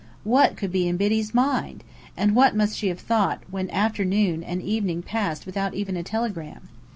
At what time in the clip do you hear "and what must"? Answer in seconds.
2.17-2.75